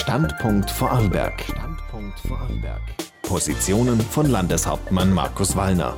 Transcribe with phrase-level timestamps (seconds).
[0.00, 1.42] Standpunkt Vorarlberg.
[1.42, 2.80] Standpunkt Vorarlberg.
[3.20, 5.94] Positionen von Landeshauptmann Markus Wallner.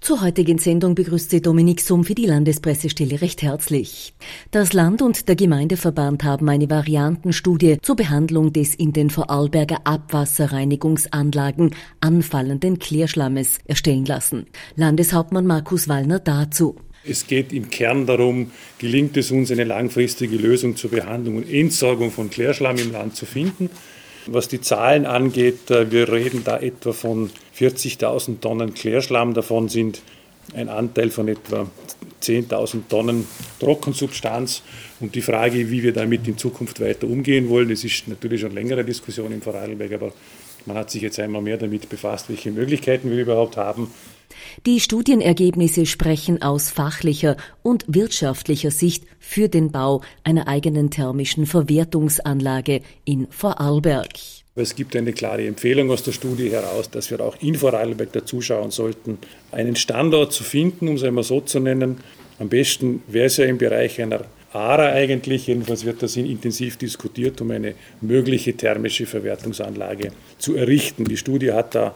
[0.00, 4.14] Zur heutigen Sendung begrüßt sie Dominik Summ für die Landespressestelle recht herzlich.
[4.52, 11.74] Das Land und der Gemeindeverband haben eine Variantenstudie zur Behandlung des in den Vorarlberger Abwasserreinigungsanlagen
[12.00, 14.46] anfallenden Klärschlammes erstellen lassen.
[14.76, 16.76] Landeshauptmann Markus Wallner dazu.
[17.04, 22.12] Es geht im Kern darum, gelingt es uns, eine langfristige Lösung zur Behandlung und Entsorgung
[22.12, 23.70] von Klärschlamm im Land zu finden.
[24.26, 29.34] Was die Zahlen angeht, äh, wir reden da etwa von 40.000 Tonnen Klärschlamm.
[29.34, 30.00] Davon sind
[30.54, 31.66] ein Anteil von etwa
[32.20, 33.26] 10.000 Tonnen
[33.58, 34.62] Trockensubstanz.
[35.00, 38.52] Und die Frage, wie wir damit in Zukunft weiter umgehen wollen, das ist natürlich schon
[38.52, 40.12] längere Diskussion im Vorarlberg, aber
[40.66, 43.90] man hat sich jetzt einmal mehr damit befasst, welche Möglichkeiten wir überhaupt haben.
[44.66, 52.80] Die Studienergebnisse sprechen aus fachlicher und wirtschaftlicher Sicht für den Bau einer eigenen thermischen Verwertungsanlage
[53.04, 54.10] in Vorarlberg.
[54.54, 58.42] Es gibt eine klare Empfehlung aus der Studie heraus, dass wir auch in Vorarlberg dazu
[58.42, 59.18] schauen sollten,
[59.50, 61.98] einen Standort zu finden, um es einmal so zu nennen.
[62.38, 67.40] Am besten wäre es ja im Bereich einer ARA eigentlich, jedenfalls wird das intensiv diskutiert,
[67.40, 71.04] um eine mögliche thermische Verwertungsanlage zu errichten.
[71.04, 71.94] Die Studie hat da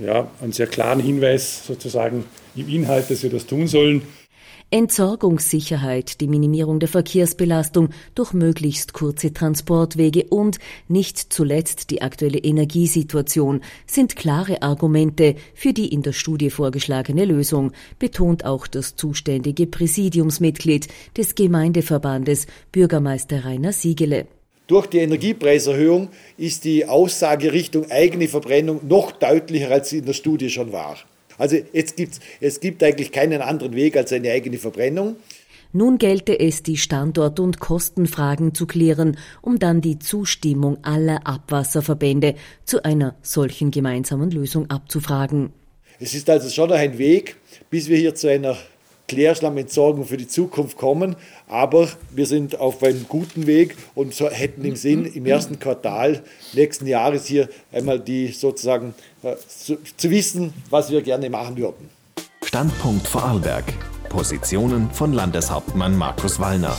[0.00, 2.24] ja, einen sehr klaren Hinweis sozusagen
[2.56, 4.02] im Inhalt, dass wir das tun sollen.
[4.70, 10.58] Entsorgungssicherheit, die Minimierung der Verkehrsbelastung durch möglichst kurze Transportwege und
[10.88, 17.72] nicht zuletzt die aktuelle Energiesituation sind klare Argumente für die in der Studie vorgeschlagene Lösung,
[17.98, 24.26] betont auch das zuständige Präsidiumsmitglied des Gemeindeverbandes Bürgermeister Rainer Siegele.
[24.68, 30.12] Durch die Energiepreiserhöhung ist die Aussage Richtung eigene Verbrennung noch deutlicher, als sie in der
[30.12, 30.98] Studie schon war.
[31.38, 35.16] Also jetzt gibt's, es gibt eigentlich keinen anderen Weg als eine eigene Verbrennung.
[35.72, 42.34] Nun gelte es, die Standort- und Kostenfragen zu klären, um dann die Zustimmung aller Abwasserverbände
[42.64, 45.50] zu einer solchen gemeinsamen Lösung abzufragen.
[45.98, 47.36] Es ist also schon noch ein Weg,
[47.70, 48.58] bis wir hier zu einer
[49.08, 51.16] Klärschlammentsorgung für die Zukunft kommen.
[51.48, 56.22] Aber wir sind auf einem guten Weg und so hätten im Sinn, im ersten Quartal
[56.52, 61.90] nächsten Jahres hier einmal die sozusagen äh, zu, zu wissen, was wir gerne machen würden.
[62.44, 63.64] Standpunkt Vorarlberg.
[64.08, 66.76] Positionen von Landeshauptmann Markus Wallner.